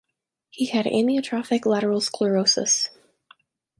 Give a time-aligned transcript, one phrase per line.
[0.49, 2.89] He had amyotrophic lateral sclerosis.